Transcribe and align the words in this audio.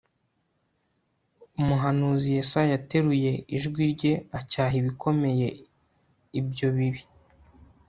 umuhanuzi 1.61 2.27
yesaya 2.37 2.67
yateruye 2.75 3.31
ijwi 3.55 3.81
rye 3.93 4.13
acyaha 4.39 4.75
bikomeye 4.85 5.47
ibyo 6.39 6.67
bibi 6.75 7.01